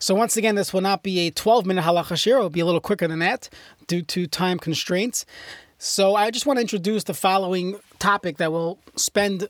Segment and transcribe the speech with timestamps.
[0.00, 2.38] So once again, this will not be a 12 minute halacha shiur.
[2.38, 3.50] It will be a little quicker than that
[3.86, 5.26] due to time constraints.
[5.76, 9.48] So I just want to introduce the following topic that we'll spend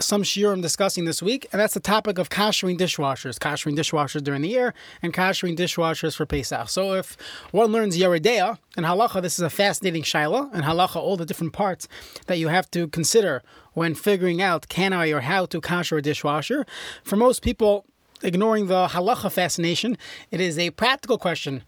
[0.00, 4.42] some shiurim discussing this week, and that's the topic of kashering dishwashers, kashering dishwashers during
[4.42, 4.72] the year,
[5.02, 6.68] and kashering dishwashers for Pesach.
[6.68, 7.16] So if
[7.50, 11.26] one learns Yoreh De'ah and halacha, this is a fascinating shaila, and halacha, all the
[11.26, 11.88] different parts
[12.26, 16.02] that you have to consider when figuring out can I or how to kasher a
[16.02, 16.64] dishwasher.
[17.02, 17.84] For most people,
[18.22, 19.96] ignoring the halacha fascination,
[20.30, 21.62] it is a practical question.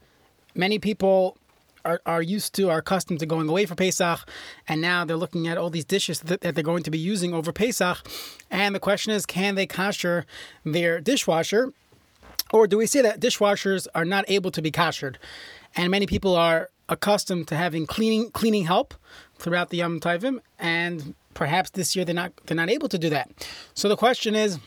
[0.55, 1.37] Many people
[1.85, 4.29] are, are used to, are accustomed to going away for Pesach,
[4.69, 7.33] and now they're looking at all these dishes that, that they're going to be using
[7.33, 7.99] over Pesach.
[8.51, 10.25] And the question is, can they kasher
[10.65, 11.73] their dishwasher?
[12.53, 15.19] Or do we say that dishwashers are not able to be kashered?
[15.77, 18.95] And many people are accustomed to having cleaning cleaning help
[19.39, 23.09] throughout the Yom Tovim, and perhaps this year they're not they're not able to do
[23.11, 23.31] that.
[23.75, 24.59] So the question is,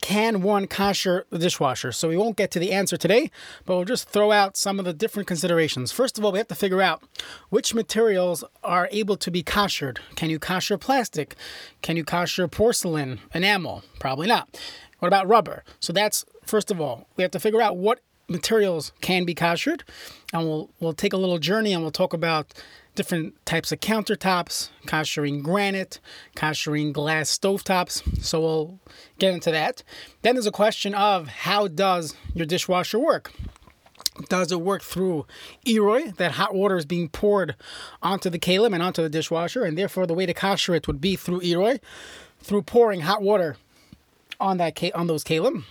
[0.00, 1.92] can one kasher the dishwasher?
[1.92, 3.30] So we won't get to the answer today,
[3.64, 5.92] but we'll just throw out some of the different considerations.
[5.92, 7.02] First of all, we have to figure out
[7.50, 10.00] which materials are able to be kashered.
[10.16, 11.34] Can you kasher plastic?
[11.82, 13.82] Can you kasher porcelain, enamel?
[13.98, 14.48] Probably not.
[14.98, 15.64] What about rubber?
[15.80, 19.84] So that's first of all, we have to figure out what materials can be kashered,
[20.32, 22.54] and we'll we'll take a little journey and we'll talk about
[22.94, 26.00] different types of countertops, kashering granite,
[26.36, 28.22] kashering glass stovetops.
[28.22, 28.78] So we'll
[29.18, 29.82] get into that.
[30.22, 33.32] Then there's a question of how does your dishwasher work?
[34.28, 35.26] Does it work through
[35.66, 37.56] Iroi, that hot water is being poured
[38.00, 41.00] onto the kalim and onto the dishwasher, and therefore the way to kasher it would
[41.00, 41.80] be through Iroi,
[42.40, 43.56] through pouring hot water
[44.38, 45.64] on that on those kalim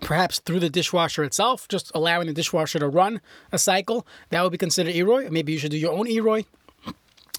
[0.00, 3.20] perhaps through the dishwasher itself, just allowing the dishwasher to run
[3.52, 4.06] a cycle.
[4.30, 5.30] That would be considered Iroi.
[5.30, 6.44] Maybe you should do your own Iroi.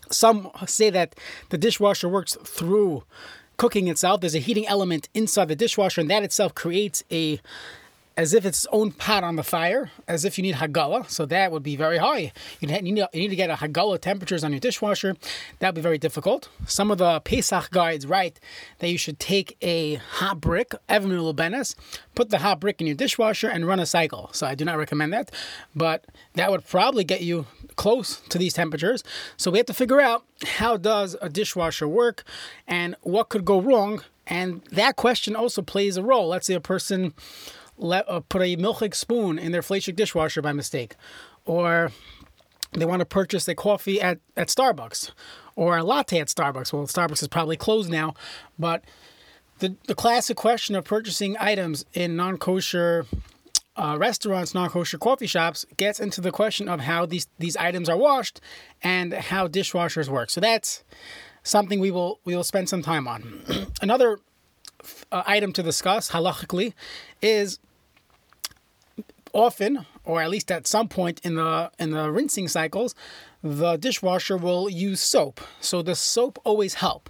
[0.09, 1.15] Some say that
[1.49, 3.03] the dishwasher works through
[3.57, 4.21] cooking itself.
[4.21, 7.39] There's a heating element inside the dishwasher, and that itself creates a
[8.17, 11.07] as if it's own pot on the fire, as if you need Hagala.
[11.07, 12.33] So that would be very high.
[12.59, 15.15] You need, you need to get a Hagala temperatures on your dishwasher.
[15.59, 16.49] That would be very difficult.
[16.65, 18.39] Some of the Pesach guides write
[18.79, 21.75] that you should take a hot brick, Evan Benes,
[22.15, 24.29] put the hot brick in your dishwasher and run a cycle.
[24.33, 25.31] So I do not recommend that,
[25.75, 27.45] but that would probably get you
[27.75, 29.03] close to these temperatures.
[29.37, 32.23] So we have to figure out how does a dishwasher work
[32.67, 34.01] and what could go wrong.
[34.25, 36.27] And that question also plays a role.
[36.27, 37.13] Let's say a person
[37.77, 40.95] let, uh, put a milchig spoon in their Fleischig dishwasher by mistake,
[41.45, 41.91] or
[42.73, 45.11] they want to purchase a coffee at, at Starbucks
[45.55, 46.73] or a latte at Starbucks.
[46.73, 48.13] Well, Starbucks is probably closed now,
[48.59, 48.83] but
[49.59, 53.05] the, the classic question of purchasing items in non kosher
[53.75, 57.89] uh, restaurants, non kosher coffee shops gets into the question of how these, these items
[57.89, 58.41] are washed
[58.83, 60.29] and how dishwashers work.
[60.29, 60.83] So that's
[61.43, 63.41] something we will we will spend some time on.
[63.81, 64.19] Another
[65.11, 66.73] uh, item to discuss halachically
[67.21, 67.59] is
[69.33, 72.95] often, or at least at some point in the in the rinsing cycles,
[73.43, 75.41] the dishwasher will use soap.
[75.61, 77.09] So the soap always help.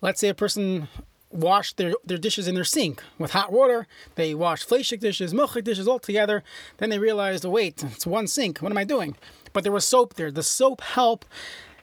[0.00, 0.88] Let's say a person
[1.30, 3.86] washed their, their dishes in their sink with hot water.
[4.14, 6.44] They washed fleishik dishes, milchik dishes all together.
[6.76, 8.58] Then they realized, oh, wait, it's one sink.
[8.58, 9.16] What am I doing?
[9.52, 10.30] But there was soap there.
[10.30, 11.24] The soap help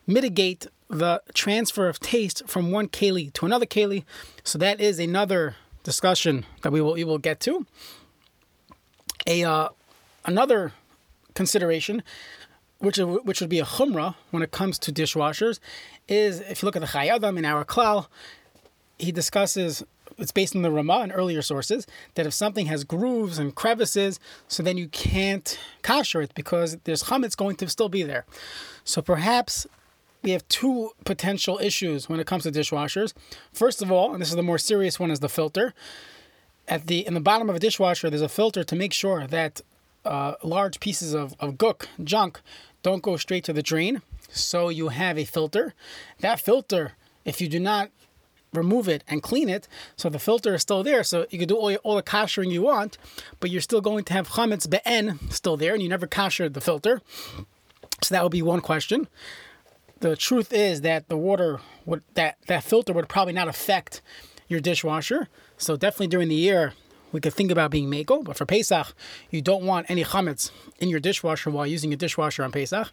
[0.08, 4.04] mitigate the transfer of taste from one keli to another keli.
[4.44, 7.66] So that is another discussion that we will we will get to
[9.28, 9.70] a uh,
[10.26, 10.74] another
[11.34, 12.04] consideration,
[12.80, 15.60] which which would be a chumrah when it comes to dishwashers,
[16.08, 18.08] is if you look at the Chayei Adam in our klal,
[19.00, 19.84] he discusses
[20.18, 24.20] it's based on the Rama and earlier sources that if something has grooves and crevices,
[24.48, 28.26] so then you can't kasher it because there's chametz going to still be there.
[28.84, 29.66] So perhaps
[30.24, 33.14] we have two potential issues when it comes to dishwashers.
[33.52, 35.74] First of all, and this is the more serious one, is the filter
[36.68, 39.62] at the in the bottom of a dishwasher, there's a filter to make sure that
[40.06, 42.42] uh, large pieces of, of gook, junk,
[42.82, 44.02] don't go straight to the drain.
[44.30, 45.74] So you have a filter.
[46.22, 46.94] That filter,
[47.26, 47.92] if you do not
[48.54, 51.04] remove it and clean it, so the filter is still there.
[51.04, 52.98] So you can do all, all the kashering you want,
[53.40, 56.62] but you're still going to have chametz be'en still there, and you never kashered the
[56.62, 57.02] filter.
[58.02, 59.08] So that would be one question.
[60.02, 64.02] The truth is that the water would that that filter would probably not affect
[64.48, 65.30] your dishwasher.
[65.58, 66.74] So definitely during the year,
[67.12, 68.96] we could think about being mako, but for Pesach,
[69.30, 70.50] you don't want any chametz
[70.80, 72.92] in your dishwasher while using a dishwasher on Pesach.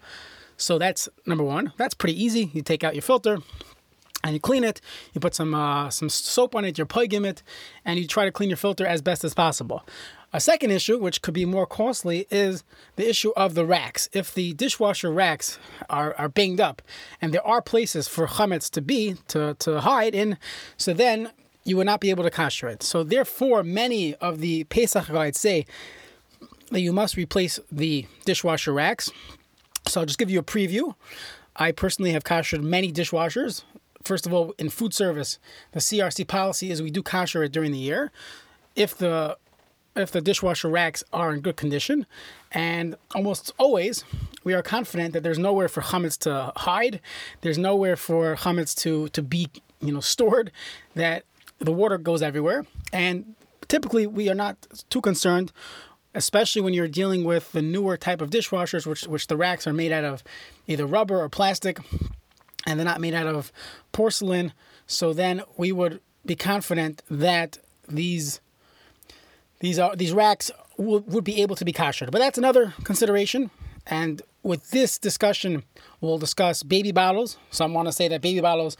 [0.58, 1.72] So that's number one.
[1.78, 2.50] That's pretty easy.
[2.52, 3.38] You take out your filter
[4.22, 4.82] and you clean it.
[5.14, 7.42] You put some uh, some soap on it, you poigim it,
[7.86, 9.82] and you try to clean your filter as best as possible.
[10.30, 12.62] A second issue, which could be more costly, is
[12.96, 14.10] the issue of the racks.
[14.12, 15.58] If the dishwasher racks
[15.88, 16.82] are, are banged up
[17.20, 20.36] and there are places for chametz to be, to, to hide in,
[20.76, 21.30] so then
[21.64, 22.82] you would not be able to kasher it.
[22.82, 25.64] So therefore, many of the Pesach guides say
[26.70, 29.10] that you must replace the dishwasher racks.
[29.86, 30.94] So I'll just give you a preview.
[31.56, 33.64] I personally have kashered many dishwashers.
[34.02, 35.38] First of all, in food service,
[35.72, 38.12] the CRC policy is we do kasher it during the year.
[38.76, 39.36] If the
[40.00, 42.06] if the dishwasher racks are in good condition,
[42.52, 44.04] and almost always
[44.44, 47.00] we are confident that there's nowhere for chametz to hide,
[47.40, 49.48] there's nowhere for chametz to to be
[49.80, 50.50] you know stored,
[50.94, 51.24] that
[51.58, 53.34] the water goes everywhere, and
[53.68, 54.56] typically we are not
[54.90, 55.52] too concerned
[56.14, 59.72] especially when you're dealing with the newer type of dishwashers, which which the racks are
[59.72, 60.24] made out of
[60.66, 61.78] either rubber or plastic,
[62.66, 63.52] and they're not made out of
[63.92, 64.52] porcelain.
[64.86, 67.58] So then we would be confident that
[67.88, 68.40] these
[69.60, 72.10] these are these racks would, would be able to be kashered.
[72.10, 73.50] But that's another consideration.
[73.86, 75.64] And with this discussion,
[76.00, 77.36] we'll discuss baby bottles.
[77.50, 78.76] Some want to say that baby bottles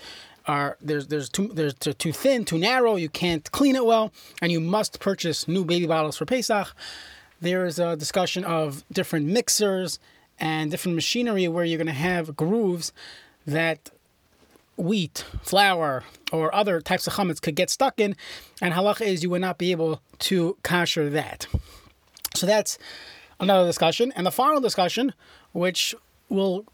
[0.46, 2.96] are there's there's too there's too thin, too narrow.
[2.96, 6.74] You can't clean it well, and you must purchase new baby bottles for Pesach.
[7.40, 9.98] There is a discussion of different mixers
[10.40, 12.92] and different machinery where you're going to have grooves
[13.46, 13.90] that
[14.78, 18.16] wheat, flour, or other types of chametz could get stuck in,
[18.62, 21.46] and halacha is you would not be able to kasher that.
[22.34, 22.78] So that's
[23.40, 24.12] another discussion.
[24.16, 25.12] And the final discussion,
[25.52, 25.94] which
[26.28, 26.64] will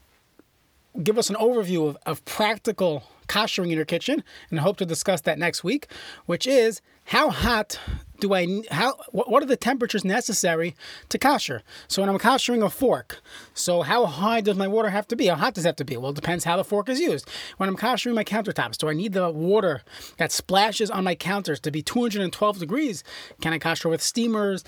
[1.03, 4.85] give us an overview of, of practical kashering in your kitchen, and I hope to
[4.85, 5.87] discuss that next week,
[6.25, 7.79] which is how hot
[8.19, 10.75] do I how what are the temperatures necessary
[11.09, 11.61] to kasher?
[11.87, 13.21] So when I'm kashering a fork,
[13.53, 15.27] so how high does my water have to be?
[15.27, 15.97] How hot does it have to be?
[15.97, 17.29] Well, it depends how the fork is used.
[17.57, 19.83] When I'm kashering my countertops, do I need the water
[20.17, 23.03] that splashes on my counters to be 212 degrees?
[23.41, 24.63] Can I kasher with steamers?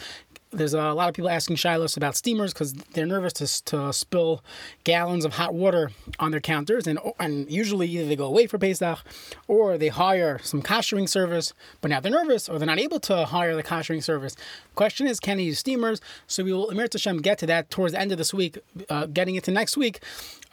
[0.52, 4.42] There's a lot of people asking shailos about steamers because they're nervous to, to spill
[4.86, 8.58] gallons of hot water on their counters, and and usually either they go away for
[8.58, 9.00] Pesach
[9.48, 13.26] or they hire some kashering service, but now they're nervous or they're not able to
[13.26, 14.38] hire the kashering service.
[14.76, 16.00] Question is, can they use steamers?
[16.28, 18.58] So we will Emir Tashem get to that towards the end of this week,
[18.90, 20.00] uh, getting into next week,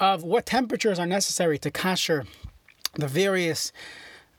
[0.00, 2.26] of what temperatures are necessary to kasher
[2.94, 3.72] the various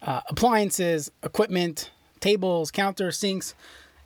[0.01, 3.55] uh, appliances, equipment, tables, counters, sinks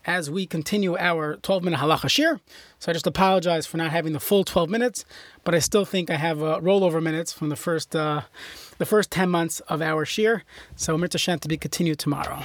[0.06, 2.40] as we continue our 12 minute halacha shiur.
[2.80, 5.06] So I just apologize for not having the full 12 minutes,
[5.44, 8.22] but I still think I have uh, rollover minutes from the first uh,
[8.78, 10.42] the first 10 months of our shiur.
[10.76, 12.44] So Mirta to be continued tomorrow.